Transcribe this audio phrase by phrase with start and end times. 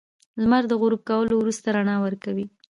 [0.41, 2.45] •لمر د غروب کولو وروسته رڼا ورکوي.